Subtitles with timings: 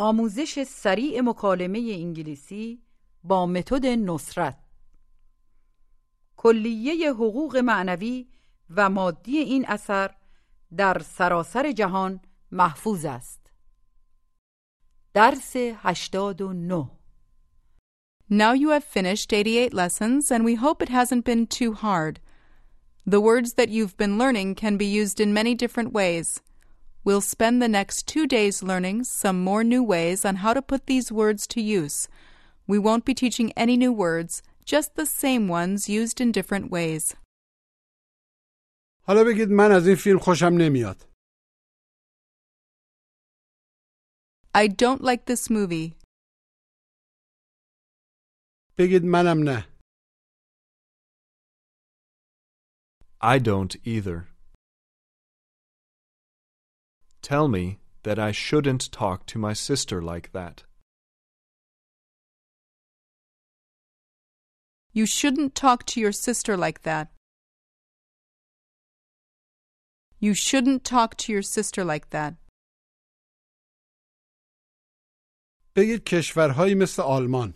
[0.00, 2.82] آموزش سریع مکالمه انگلیسی
[3.24, 4.58] با متد نصرت
[6.36, 8.28] کلیه حقوق معنوی
[8.70, 10.14] و مادی این اثر
[10.76, 12.20] در سراسر جهان
[12.52, 13.50] محفوظ است
[15.14, 16.90] درس 89
[18.30, 22.20] Now you have finished 88 lessons, and we hope it hasn't been too hard.
[23.06, 26.40] The words that you've been learning can be used in many different ways.
[27.07, 30.85] We'll spend the next two days learning some more new ways on how to put
[30.85, 32.07] these words to use.
[32.65, 37.15] We won't be teaching any new words, just the same ones used in different ways.
[39.07, 41.05] حالا بگید من از این فیلم خوشم نمیاد.
[44.55, 45.95] I don't like this movie.
[48.77, 49.67] بگید منم نه.
[53.21, 54.27] I don't either.
[57.21, 60.63] Tell me that I shouldn't talk to my sister like that.
[64.91, 67.07] You shouldn't talk to your sister like that.
[70.19, 72.35] You shouldn't talk to your sister like that.
[75.75, 77.53] بگید کشورهایی مثل آلمان.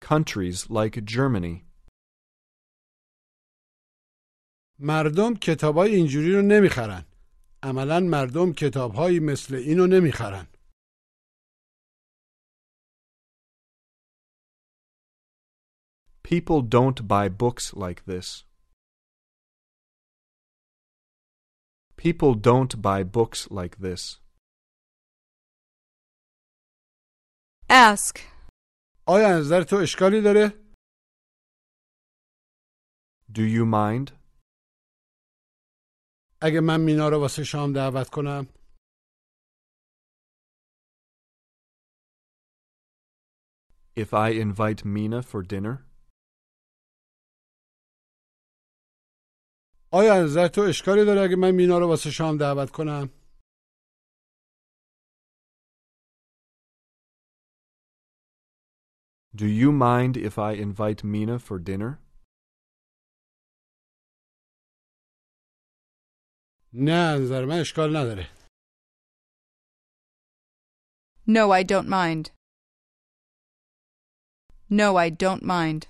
[0.00, 1.64] Countries like Germany.
[4.83, 7.05] مردم کتابای اینجوری رو نمی‌خرن.
[7.63, 10.47] عملا مردم کتابهایی مثل اینو نمی‌خرن.
[16.23, 18.27] People don't buy books like this.
[21.97, 24.19] People don't buy books like this.
[27.69, 28.19] Ask.
[29.07, 30.63] آیا نظر تو اشکالی داره؟
[33.31, 34.22] Do you mind
[36.45, 38.47] اگه من مینا رو واسه شام دعوت کنم؟
[43.95, 45.85] if I invite Mina for dinner?
[49.91, 53.09] آیا نظر تو اشکالی داره اگه من مینا رو واسه شام دعوت کنم؟
[59.35, 62.02] Do you mind if I invite Mina for dinner?
[66.72, 68.38] نه نظر من اشکال نداره.
[71.26, 72.30] No, I don't mind.
[74.70, 75.86] No, I don't mind.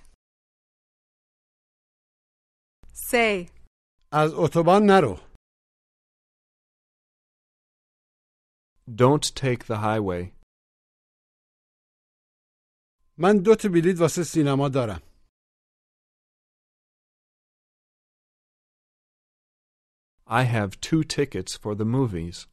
[2.93, 3.49] Say.
[4.11, 5.15] از اتوبان نرو.
[8.89, 10.33] Don't take the highway.
[13.17, 15.01] من دو تا بلیط واسه سینما دارم.
[20.33, 22.47] I have two tickets for the movies.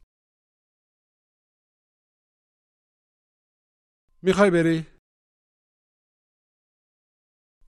[4.23, 4.85] میخوای بری؟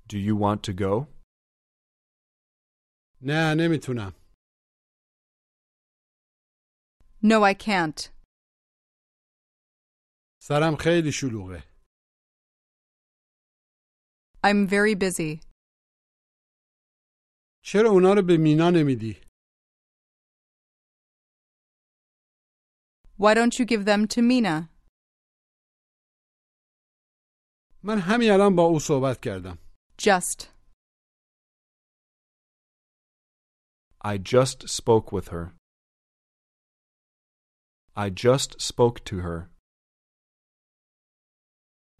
[0.10, 1.08] Do you want to go?
[3.22, 4.14] نه نمیتونم.
[7.24, 8.10] No, I can't.
[10.42, 11.64] سرم خیلی شلوغه.
[14.44, 15.40] I'm very busy.
[17.64, 19.23] چرا اونا رو به مینا نمیدی؟
[23.18, 24.70] Why don't you give them to Mina?
[27.84, 29.58] من همین الان با او صحبت کردم
[30.02, 30.48] Just.
[34.02, 35.54] I just spoke with her.
[37.96, 39.50] I just spoke to her.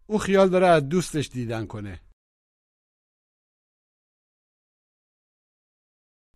[0.10, 2.00] او خیال داره از دوستش دیدن کنه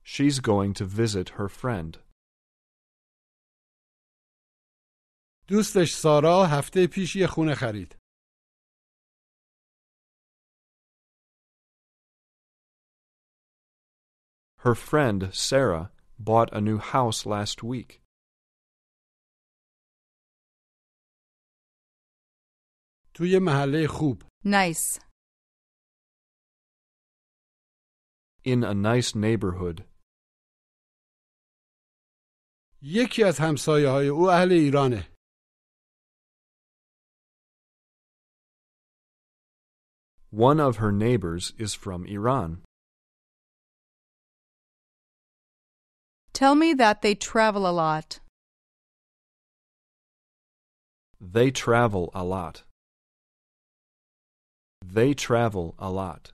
[0.05, 1.97] She's going to visit her friend.
[5.48, 7.98] دوستش سارا هفته پیش یه خونه خرید
[14.64, 18.02] Her friend, Sarah, bought a new house last week.
[23.14, 25.00] توی محله خوب Nice.
[28.44, 29.82] In a nice neighborhood.
[32.82, 35.17] یکی از همسایه های او اهل ایرانه
[40.31, 42.61] One of her neighbors is from Iran.
[46.33, 48.19] Tell me that they travel a lot.
[51.21, 52.63] They travel a lot.
[54.83, 56.33] They travel a lot.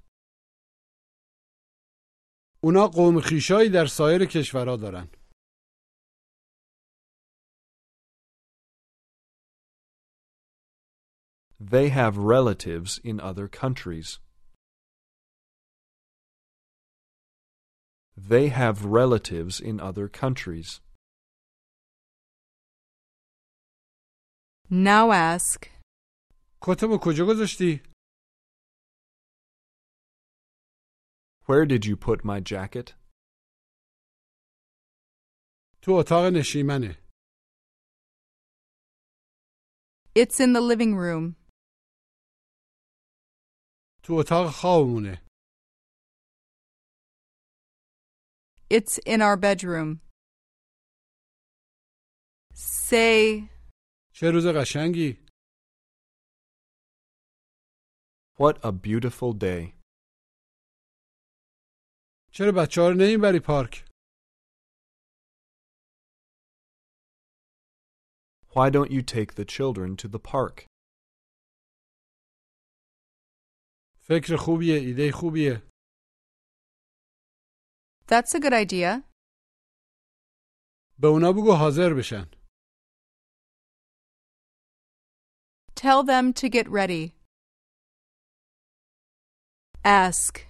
[2.64, 5.08] اونا قوم خیشایی در سایر کشورها دارن
[11.64, 14.20] They have relatives in other countries.
[18.16, 20.82] They have relatives in other countries.
[24.70, 25.68] Now ask,
[26.62, 27.82] کتمو کجا گذاشتی؟
[31.46, 32.96] Where did you put my jacket?
[35.82, 36.96] تو اتاق نشیمنه
[40.16, 41.36] it's in the living room.
[44.04, 45.26] تو اتاق خوابمونه
[48.72, 50.00] It's in our bedroom.
[52.54, 53.50] Say,
[54.14, 55.26] چه روز قشنگی
[58.40, 59.74] What a beautiful day.
[62.32, 63.86] چرا بچه ها رو نمیبری پارک
[68.56, 70.66] Why don't you take the children to the park?
[74.09, 75.63] فکر خوبیه ایده خوبیه
[78.07, 79.03] that's a good idea.
[80.99, 82.31] به اونا بگو حاضر بشن
[85.75, 87.13] Tell them to get ready.
[89.85, 90.41] Ask,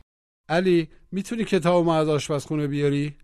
[0.49, 3.19] علی می‌تونی کتابمو از آشپزخونه بیاری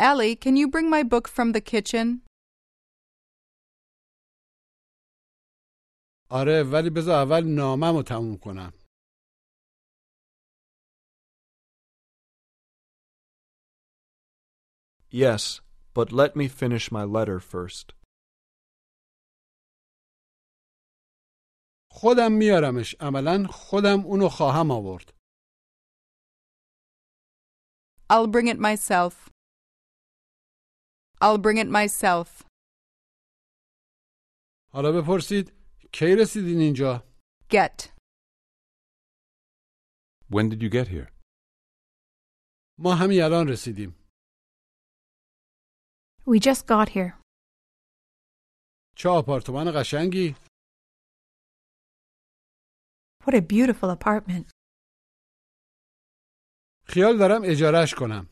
[0.00, 2.22] Allie, can you bring my book from the kitchen?
[6.30, 8.72] آره ولی بذار اول نامم تموم کنم
[15.12, 15.60] Yes,
[15.94, 17.92] but let me finish my letter first.
[21.92, 25.14] خودم میارمش عملا خودم اونو خواهم آورد
[28.12, 29.14] I'll bring it myself.
[31.22, 32.44] I'll bring it myself.
[34.72, 35.59] حالا بپرسید
[35.93, 37.03] کی رسیدین اینجا
[37.49, 37.91] Get.
[40.29, 41.11] When did you get here?
[42.79, 44.05] ما همین الان رسیدیم
[46.27, 47.21] We just got here.
[48.97, 50.35] چه آپارتمان قشنگی
[53.23, 54.51] What a beautiful apartment.
[56.87, 58.29] خیال دارم اجارش کنم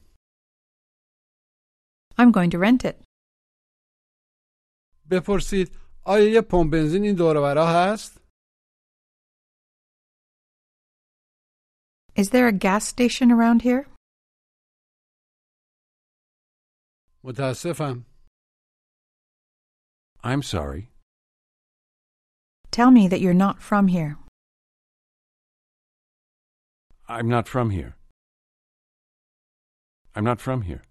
[2.17, 3.03] I'm going to rent it.
[5.11, 5.69] بپرسید
[6.07, 8.23] آیا یه پمپ بنزین این دور و برا هست
[12.15, 13.87] Is there a gas station around here?
[17.23, 18.05] متاسفم
[20.23, 20.89] I'm sorry.
[22.71, 24.17] Tell me that you're not from here.
[27.07, 27.95] I'm not from here.
[30.15, 30.81] I'm not from here.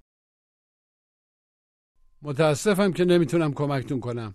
[2.23, 4.35] متاسفم که نمیتونم کمکتون کنم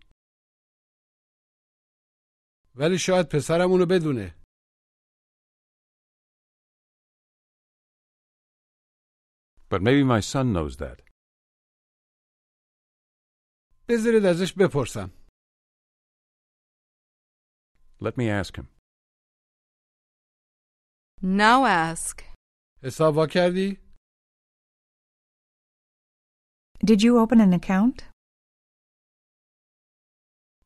[2.75, 4.41] ولی شاید پسرمونو بدونه.
[9.71, 11.11] But maybe my son knows that.
[13.89, 15.09] بذارید ازش بپرسم.
[18.01, 18.67] Let me ask him.
[21.21, 22.21] Now ask.
[22.83, 23.77] حساب وا کردی؟
[26.85, 28.11] Did you open an account?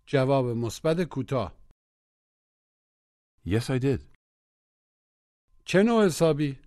[0.08, 1.65] جواب مثبت کوتاه.
[3.45, 4.01] Yes, I did.
[5.65, 6.61] چه نوع حسابی؟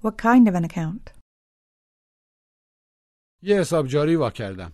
[0.00, 1.20] What kind of an account?
[3.42, 4.72] یه حساب جاری وا کردم.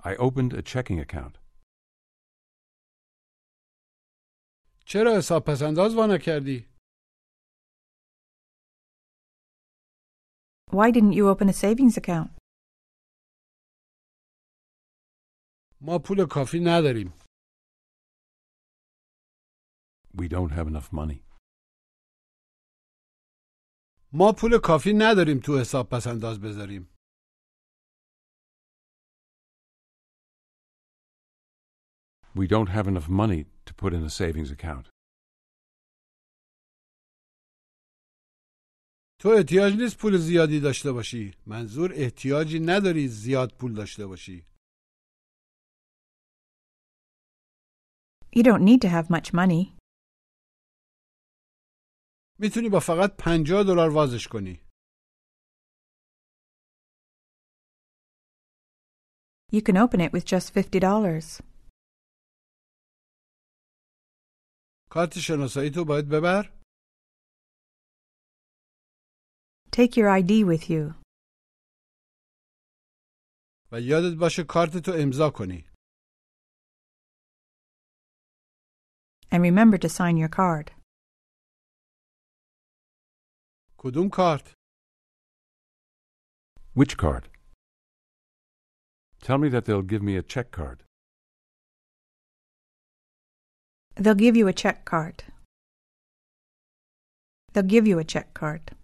[0.00, 1.38] I opened a checking account.
[4.86, 6.70] چرا حساب پسنداز وا نکردی؟
[10.70, 12.33] Why didn't you open a savings account?
[15.81, 17.13] ما پول کافی نداریم.
[20.17, 21.19] We don't have enough money.
[24.13, 26.89] ما پول کافی نداریم تو حساب پسنداز بذاریم.
[32.35, 34.89] We don't have enough money to put in a savings account.
[39.19, 41.33] تو احتیاج نیست پول زیادی داشته باشی.
[41.45, 44.45] منظور احتیاجی نداری زیاد پول داشته باشی.
[48.34, 49.76] You don't need to have much money.
[52.38, 54.60] میتونی با فقط 50 دلار وازش کنی.
[59.52, 61.42] You can open it with just $50.
[64.90, 66.60] کارت شناسایی تو باید ببر.
[69.76, 70.94] Take your ID with you.
[73.72, 75.64] و یادت باشه کارت تو امضا کنی.
[79.34, 80.72] And remember to sign your card.
[83.78, 84.52] کدوم کارت؟
[86.74, 87.28] Which card?
[89.22, 90.82] Tell me that they'll give me a check card.
[93.96, 95.24] They'll give you a check card.
[97.52, 98.76] They'll give you a check card.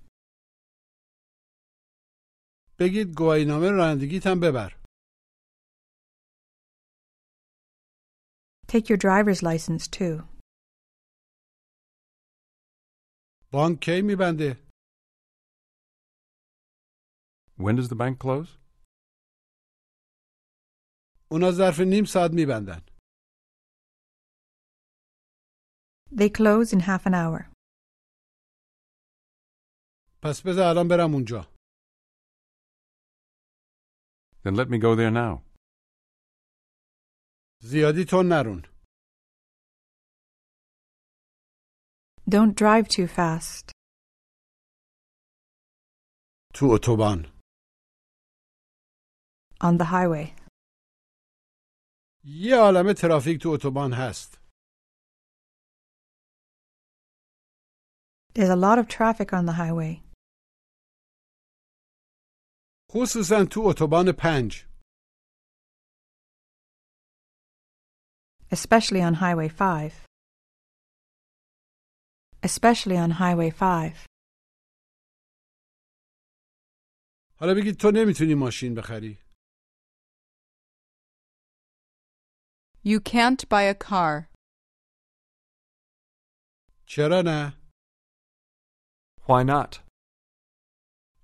[2.78, 4.76] بگید گواهینامه رانندگیت هم ببر.
[8.68, 10.25] Take your driver's license too.
[13.52, 14.66] بانک کی میبنده؟
[17.58, 18.58] When does the bank close?
[21.30, 22.80] اونا ظرف نیم ساعت میبندن.
[26.11, 27.52] They close in half an hour.
[30.23, 31.42] پس بذار الان برم اونجا.
[34.42, 35.42] Then let me go there now.
[37.62, 38.69] زیادی تون نرون.
[42.30, 43.73] Don't drive too fast.
[46.54, 47.32] تو اتوبان.
[49.61, 50.46] On the highway.
[52.25, 54.38] یه عالمه ترافیک تو اتوبان هست.
[58.35, 60.02] There's a lot of traffic on the highway.
[62.90, 64.66] خصوصا تو اتوبان پنج
[68.50, 70.06] especially on Highway 5.
[72.42, 74.06] Especially on Highway 5.
[77.40, 79.18] حالا بگید تو نمیتونی ماشین بخری
[82.85, 84.30] You can't buy a car.
[86.87, 87.52] چرا نه؟
[89.20, 89.78] Why not?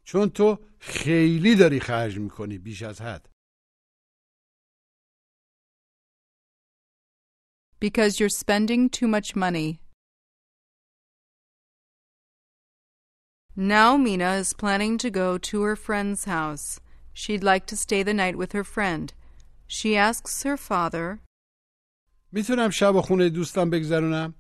[0.05, 3.29] چون تو خیلی داری خرج میکنی بیش از حد
[7.81, 9.81] Because you're spending too much money.
[13.57, 16.81] Now Mina is planning to go to her friend's house.
[17.13, 19.13] She'd like to stay the night with her friend.
[19.67, 21.21] She asks her father,
[22.33, 24.35] میتونم شب و خونه دوستم بگذرونم؟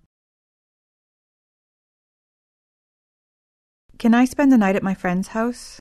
[3.98, 5.78] Can I spend the night at my friend's house?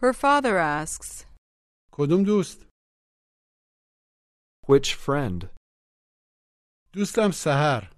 [0.00, 1.24] Her father asks,
[1.92, 2.66] کدوم دوست؟
[4.66, 5.48] Which friend?
[6.92, 7.90] دوستم سهر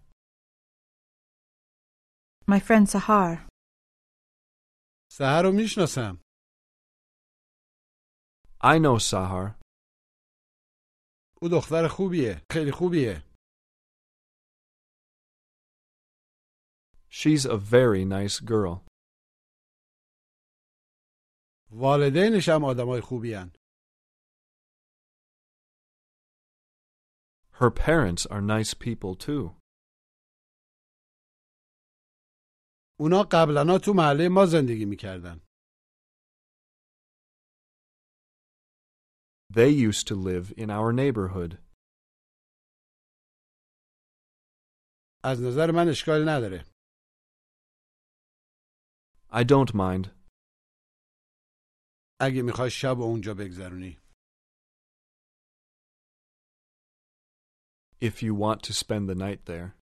[2.51, 3.49] My friend Sahar.
[5.13, 6.21] سهر رو میشناسم
[8.63, 9.55] I know Sahar.
[11.43, 13.23] او دختر خوبیه خیلی خوبیه
[17.11, 18.87] She's a very nice girl.
[21.71, 23.53] والدینش هم آدمای خوبیان
[27.61, 29.57] Her parents are nice people too.
[33.02, 35.38] اونا قبلا تو محله ما زندگی می‌کردن
[39.58, 41.52] They used to live in our neighborhood.
[45.24, 46.66] از نظر من اشکال نداره
[49.30, 50.06] I don't mind.
[52.22, 53.98] اگه می‌خوای شب و اونجا بگذرونی
[58.02, 59.81] If you want to spend the night there.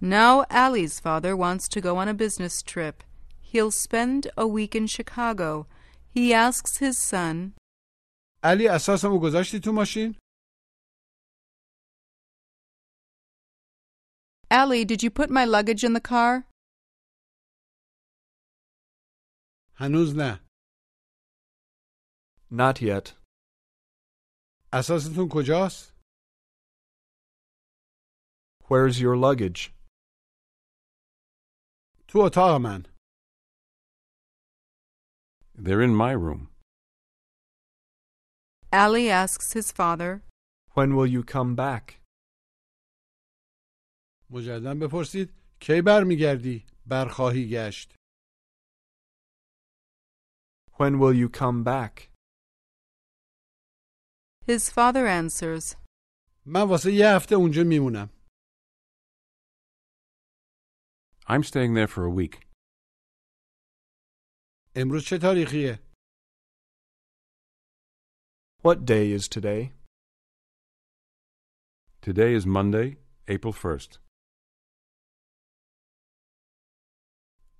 [0.00, 3.02] Now Allie's father wants to go on a business trip.
[3.40, 5.66] He'll spend a week in Chicago.
[6.08, 7.54] He asks his son,
[8.44, 10.14] علی اساسمو گذاشتی تو ماشین
[14.50, 16.44] Allie, did you put my luggage in the car?
[19.76, 20.40] هنوز نه
[22.50, 23.14] Not yet.
[24.72, 25.92] اساستون کجاست
[28.68, 29.72] Where's your luggage?
[32.10, 32.82] تو اتاق من
[35.58, 36.48] They're in my room.
[38.72, 40.22] Allie asks his father,
[40.74, 42.02] When will you come back?
[44.30, 47.94] مجددا بپرسید کی برمیگردی برخواهی گشت
[50.72, 52.10] When will you come back?
[54.48, 55.76] his father answers,
[56.46, 58.10] من واسه یه هفته اونجا میمونم
[61.30, 62.34] I'm staying there for a week.
[64.76, 65.78] امروز چه تاریخیه
[68.62, 69.72] What day is today?
[72.02, 72.88] Today is Monday,
[73.28, 73.98] April 1st.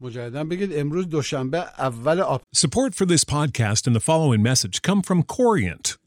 [0.01, 5.03] مجددا بگید امروز دوشنبه اول آب Support for this podcast and the following message come
[5.03, 5.97] from Corient.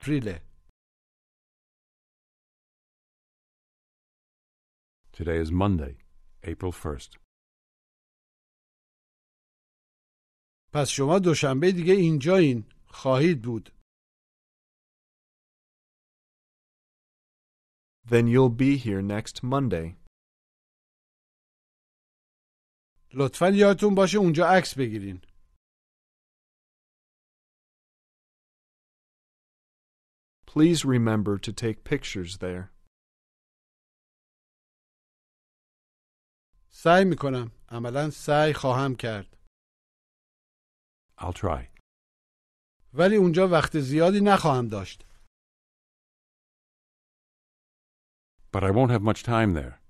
[0.00, 0.42] پریله
[5.12, 5.94] Today is Monday,
[6.42, 7.18] April 1st.
[10.72, 13.70] پس شما دوشنبه دیگه اینجایین خواهید بود
[18.10, 19.96] Then you'll be here next Monday.
[23.14, 25.20] لطفا یادتون باشه اونجا عکس بگیرین
[30.54, 32.72] Please remember to take pictures there.
[36.70, 39.36] سعی می‌کنم عملا سعی خواهم کرد
[41.18, 41.68] I'll try.
[42.94, 45.04] ولی اونجا وقت زیادی نخواهم داشت
[48.52, 49.80] But I won't have much time there.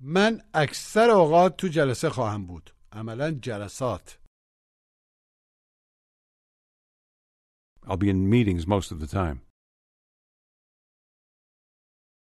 [0.00, 4.19] من اکثر اوقات تو جلسه خواهم بود عملا جلسات
[7.89, 9.41] I'll be in meetings most of the time.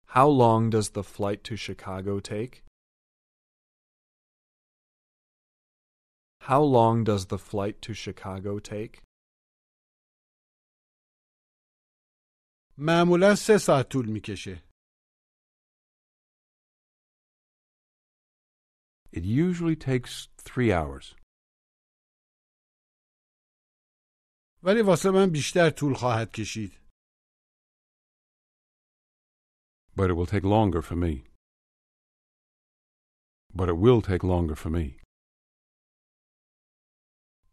[0.08, 2.64] How long does the flight to Chicago take?
[6.42, 9.02] How long does the flight to Chicago take?
[12.78, 14.64] معمولا سه ساعت طول میکشه
[19.12, 21.16] It usually takes three hours.
[24.65, 26.73] ولی واسه من بیشتر طول خواهد کشید
[29.97, 31.25] But it will take longer for me.
[33.55, 35.01] But it will take longer for me.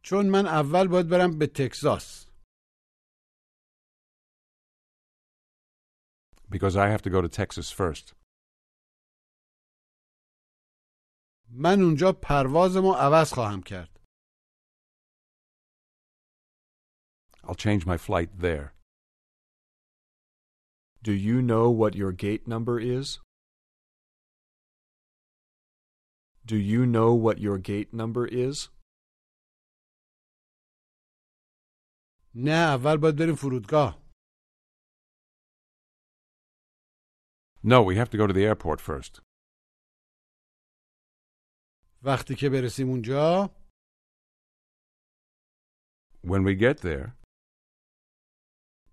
[0.03, 2.25] چون من اول باید برم به تکساس
[6.51, 8.13] Because I have to go to Texas first.
[11.49, 13.98] من اونجا پروازمو عوض خواهم کرد
[17.48, 18.72] I'll change my flight there.
[21.02, 23.18] Do you know what your gate number is?
[26.46, 28.68] Do you know what your gate number is?
[32.34, 34.04] نه اول باید بریم فرودگاه
[37.66, 39.20] No, we have to go to the airport first.
[42.02, 43.50] وقتی که برسیم اونجا
[46.22, 47.16] When we get there,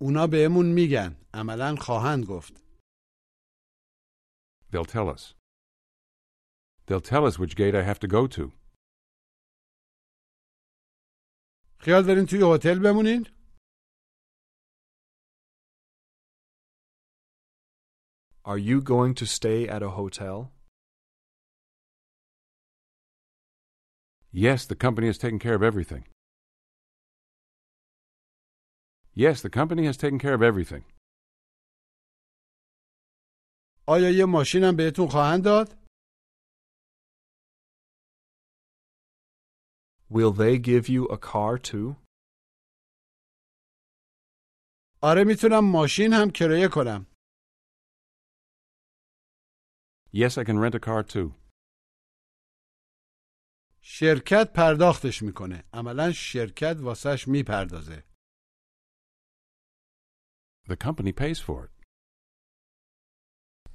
[0.01, 2.53] اونا بهمون میگن عملا خواهند گفت
[4.71, 5.35] they'll tell us.
[6.87, 8.51] They'll tell us which gate I have to go to.
[11.79, 13.25] خیال دارین توی هتل بمونین
[18.43, 20.51] Are you going to stay at a hotel?
[24.31, 26.05] Yes, the company has taken care of everything.
[29.15, 30.83] Yes, the company has taken care of everything.
[33.87, 35.77] آیا یه ماشینم بهتون خواهند داد
[40.09, 41.95] Will they give you a car too?
[45.01, 47.05] آره میتونم ماشین هم کرایه کنم
[50.13, 51.31] Yes, I can rent a car too.
[53.81, 58.03] شرکت پرداختش میکنه عملا شرکت واسش میپردازه
[60.67, 61.71] The company pays for it.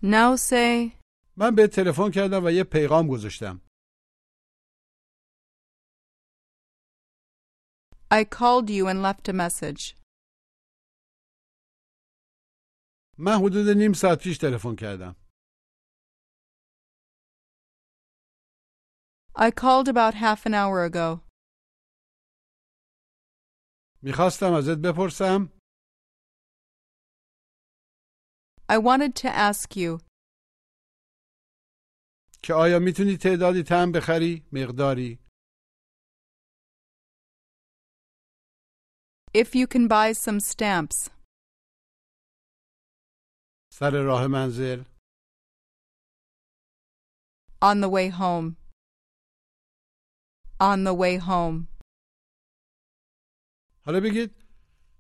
[0.03, 0.93] Now say,
[1.37, 3.61] من به تلفن کردم و یه پیغام گذاشتم
[8.11, 9.95] I called you and left a message.
[13.19, 15.17] من حدود نیم ساعت پیش تلفن کردم
[19.39, 21.21] I called about half an hour ago.
[24.03, 25.53] میخواستم ازت بپرسم
[28.71, 30.01] I wanted to ask you
[32.43, 35.19] که آیا میتونی تعدادی تم بخری مقداری
[39.35, 41.11] if you can buy some stamps
[43.73, 44.85] سر راه منزل
[47.63, 48.57] on the way home.
[50.61, 51.69] On the way home.
[53.85, 54.40] حالا بگید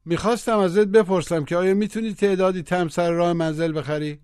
[0.06, 4.22] می‌خواستم ازت بپرسم که آیا می‌تونی تعدادی تم سر راه منزل بخری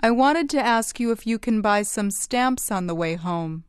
[0.00, 3.64] I wanted to ask you if you can buy some stamps on the way home.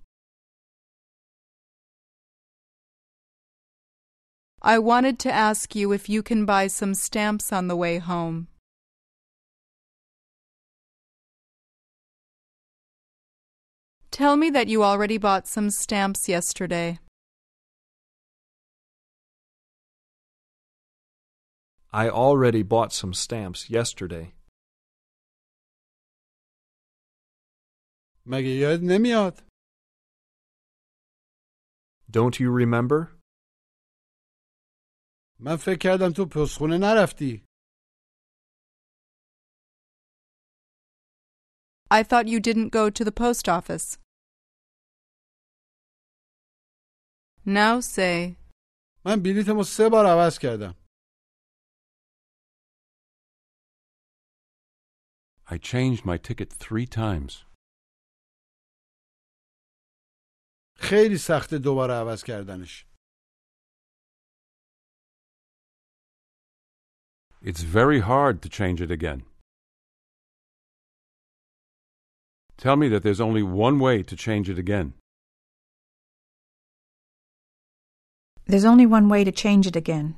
[4.62, 8.48] I wanted to ask you if you can buy some stamps on the way home.
[14.11, 16.99] Tell me that you already bought some stamps yesterday.
[21.93, 24.33] I already bought some stamps yesterday.
[28.27, 29.43] مگه یاد نمیاد
[32.11, 33.21] Don't you remember?
[35.41, 37.45] من فکر کردم تو پستخونه نرفتی
[41.91, 43.99] I thought you didn't go to the post office.
[47.47, 48.37] Now say,
[49.07, 50.75] من بلیتمو سه بار عوض کردم
[55.47, 57.45] I changed my ticket three times.
[60.77, 62.87] خیلی سخته دوباره عوض کردنش
[67.43, 69.23] It's very hard to change it again.
[72.64, 74.88] Tell me that there's only one way to change it again.
[78.50, 80.16] There's only one way to change it again.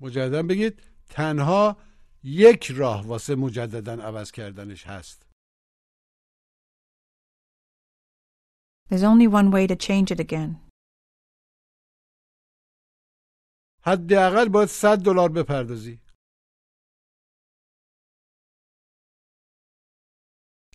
[0.00, 1.76] مجددا بگید تنها
[2.24, 5.26] یک راه واسه مجددا عوض کردنش هست
[8.90, 10.56] There's only one way to change it again.
[13.84, 16.05] حداقل باید 100 دلار بپردازی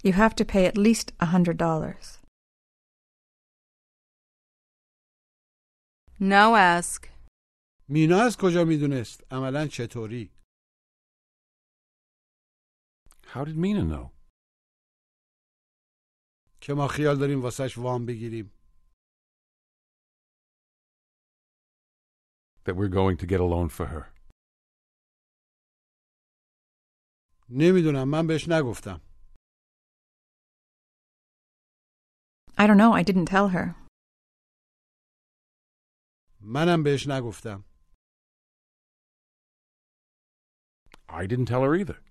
[0.05, 2.19] You have to pay at least a hundred dollars.
[6.21, 7.09] now ask,
[7.89, 10.31] مینا از کجا میدونست عملا چطوری
[13.35, 14.11] How did Mina know?
[16.61, 18.53] که ما خیال داریم واسش وام بگیریم
[22.65, 24.13] That we're going to get a loan for her.
[27.51, 29.01] نمیدونم من بهش نگفتم
[32.61, 33.75] I don't know, I didn't tell her.
[36.41, 37.65] منم بهش نگفتم
[41.09, 42.03] I didn't tell her either.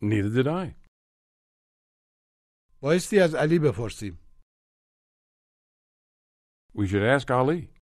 [0.00, 0.74] Neither did I.
[2.82, 4.18] بایستی از علی بپرسیم
[6.74, 7.76] We should ask Ali.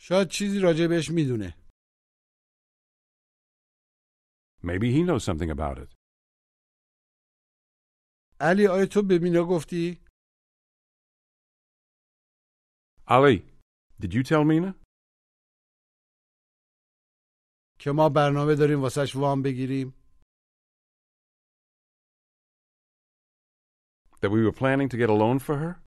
[0.00, 1.54] شاید چیزی راجع بهش میدونه
[4.62, 5.95] Maybe he knows something about it.
[8.40, 10.02] علی آیا تو به مینا گفتی
[13.08, 13.42] Ali,
[14.00, 14.74] did you tell Mina
[17.78, 19.94] که ما برنامه داریم واسش وام بگیریم
[24.20, 25.82] that we were planning to get a loan for her?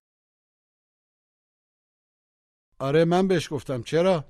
[2.80, 4.24] آره من بهش گفتم چرا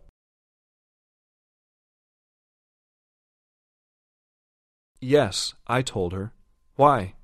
[5.02, 6.32] Yes, I told her.
[6.76, 7.14] Why?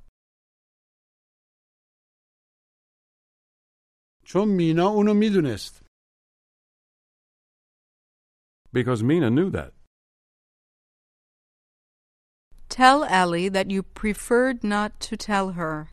[4.26, 5.82] چون مینا اونو میدونست
[8.72, 9.72] Because Mina knew that.
[12.68, 15.90] tell Allie that you preferred not to tell her.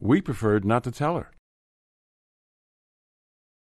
[0.00, 1.30] We preferred not to tell her.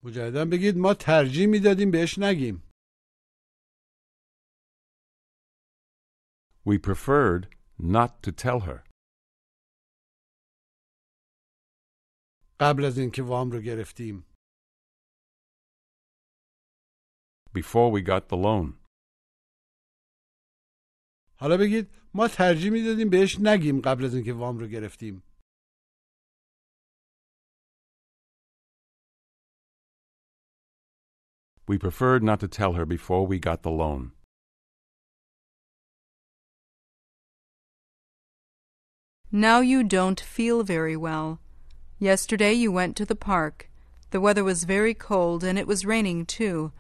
[0.04, 2.64] مجددا بگید ما ترجیح میدادیم بهش نگیم
[6.66, 7.48] We preferred
[7.80, 8.84] not to tell her
[12.62, 14.26] قبل از اینکه وام رو گرفتیم
[17.58, 18.74] before we got the loan.
[21.40, 25.24] حالا بگید ما ترجیح میدادیم بهش نگیم قبل از اینکه وام رو گرفتیم
[31.70, 34.14] We preferred not to tell her before we got the loan.
[39.30, 41.42] Now you don't feel very well.
[42.02, 43.70] Yesterday you went to the park.
[44.12, 46.72] The weather was very cold and it was raining too.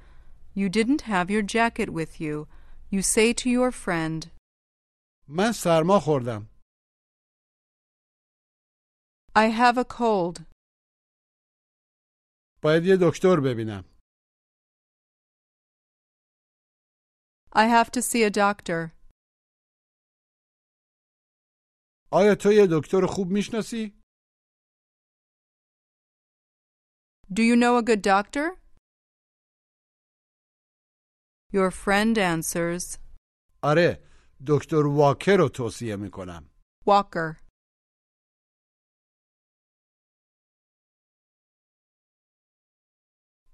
[0.53, 2.47] You didn't have your jacket with you.
[2.89, 4.31] You say to your friend,
[5.29, 6.47] من سرما خوردم
[9.35, 10.45] I have a cold.
[12.61, 13.83] باید یه دکتر ببینم
[17.51, 18.93] I have to see a doctor.
[22.11, 23.93] آیا تو یه دکتر خوب میشناسی؟
[27.31, 28.57] Do you know a good doctor?
[31.51, 32.97] Your friend answers,
[33.63, 33.99] آره
[34.47, 36.49] دکتر واکر رو توصیه میکنم
[36.85, 37.37] Walker.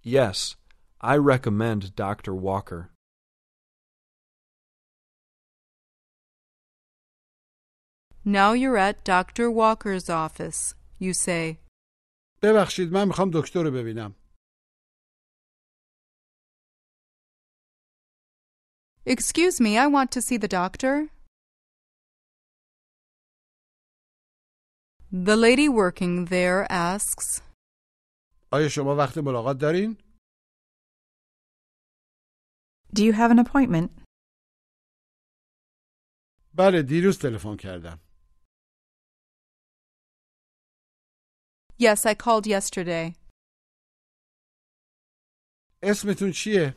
[0.03, 0.55] Yes,
[0.99, 2.35] I recommend Dr.
[2.35, 2.91] Walker.
[8.25, 9.49] Now you're at Dr.
[9.51, 10.75] Walker's office.
[10.97, 11.59] You say,
[12.42, 14.14] ببخشید من می‌خوام دکتر رو ببینم
[19.06, 21.08] Excuse me, I want to see the doctor.
[25.10, 27.42] The lady working there asks,
[28.52, 29.96] آیا شما وقت ملاقات دارین؟
[32.96, 33.90] Do you have an appointment?
[36.54, 38.07] بله دیروز تلفن کردم
[41.77, 43.15] Yes, I called yesterday.
[45.83, 46.75] اسمتون چیه؟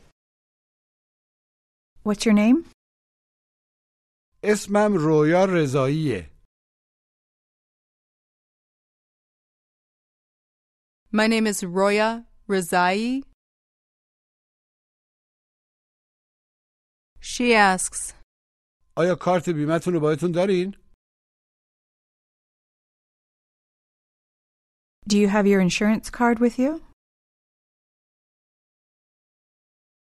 [2.03, 2.71] What's your name?
[4.43, 6.31] اسمم رویا رضاییه
[11.13, 13.23] My name is Roya Rizai.
[17.21, 18.13] She asks,
[18.97, 20.75] آیا کارت بیمتون رو باهاتون دارین؟
[25.07, 26.81] Do you have your insurance card with you?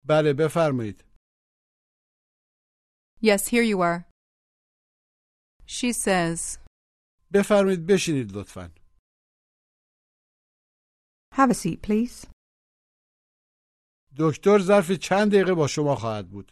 [0.08, 1.04] بله بفرمایید
[3.22, 4.06] Yes, here you are.
[5.66, 6.58] She says,
[7.34, 8.72] بفرمایید بشینید لطفا
[11.36, 12.28] Have a seat, please.
[14.20, 16.52] دکتر ظرف چند دقیقه با شما خواهد بود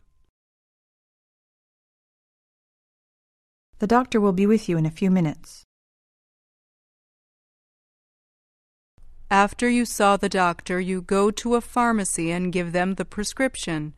[3.79, 5.63] The doctor will be with you in a few minutes.
[9.31, 13.93] After you saw the doctor, you go to a pharmacy and give them the prescription.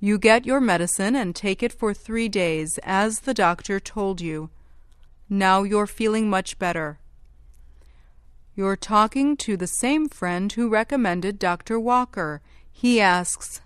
[0.00, 4.50] You get your medicine and take it for three days, as the doctor told you.
[5.28, 6.98] Now you're feeling much better.
[8.54, 11.78] You're talking to the same friend who recommended Dr.
[11.78, 12.42] Walker.
[12.70, 13.60] He asks,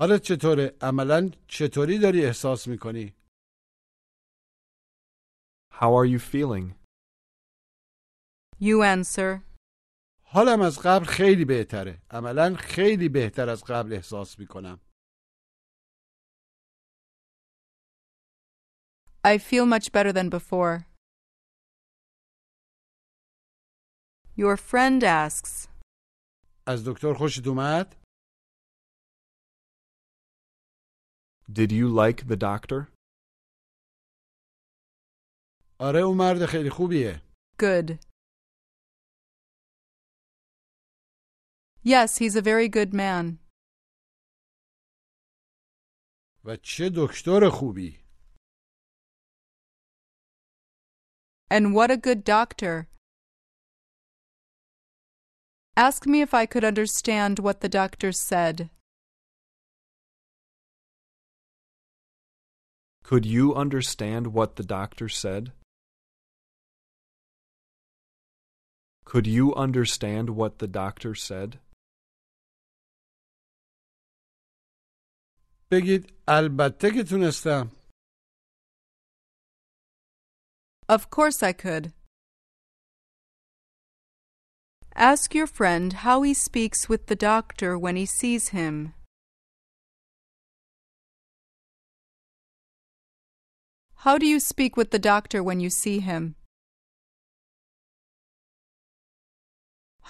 [0.00, 3.14] حالت چطوره؟ عملا چطوری داری احساس میکنی؟
[5.70, 6.74] How are you feeling?
[8.60, 9.42] You answer,
[10.24, 14.80] حالم از قبل خیلی بهتره عملا خیلی بهتر از قبل احساس میکنم
[19.26, 20.86] I feel much better than before.
[24.36, 25.68] Your friend asks,
[26.66, 27.96] از دکتر خوشت اومد؟
[31.52, 32.92] Did you like the doctor?
[35.80, 37.22] آره اون مرد خیلی خوبیه
[37.62, 38.03] Good.
[41.84, 43.38] Yes, he's a very good man.
[46.44, 48.00] و چه دکتر خوبی
[51.50, 52.88] And what a good doctor.
[55.76, 58.70] Ask me if I could understand what the doctor said.
[63.02, 65.52] Could you understand what the doctor said?
[69.04, 71.58] Could you understand what the doctor said?
[75.74, 77.70] بگید البته که تونستم
[80.88, 81.92] Of course I could.
[84.96, 88.92] Ask your friend how he speaks with the doctor when he sees him.
[94.04, 96.34] How do you speak with the doctor when you see him?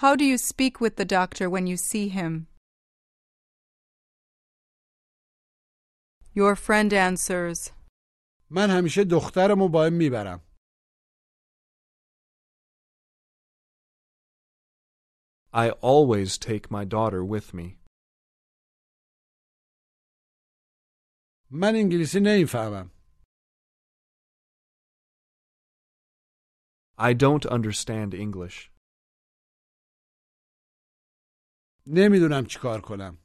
[0.01, 2.47] How do you speak with the doctor when you see him?
[6.35, 7.71] Your friend answers,
[8.49, 10.41] من همیشه دخترمو باهم میبرم
[15.53, 17.77] I always take my daughter with me.
[21.51, 22.91] من انگلیسی نمیفهمم
[26.97, 28.71] I don't understand English.
[31.87, 33.17] نمیدونم چیکار کنم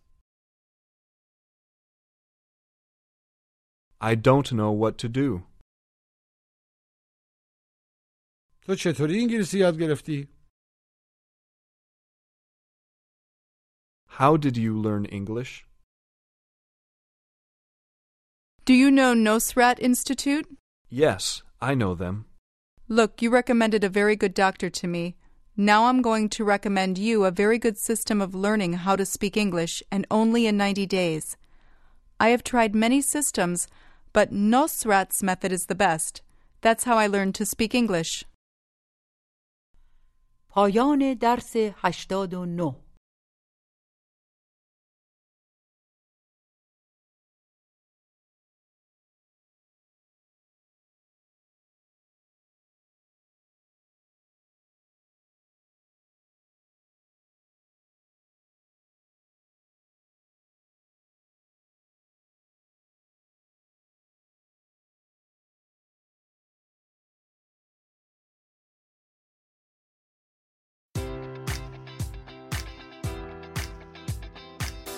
[4.01, 5.43] I don't know what to do.
[8.67, 10.29] تو چطوری انگلیسی یاد گرفتی؟
[14.19, 15.67] How did you learn English?
[18.65, 20.47] Do you know Nosrat Institute?
[20.89, 22.25] Yes, I know them.
[22.89, 25.17] Look, you recommended a very good doctor to me.
[25.57, 29.37] Now I'm going to recommend you a very good system of learning how to speak
[29.37, 31.37] English, and only in 90 days.
[32.19, 33.69] I have tried many systems,
[34.13, 36.23] but Nosrat's method is the best.
[36.61, 38.25] That's how I learned to speak English.
[40.57, 42.75] پایان درس 89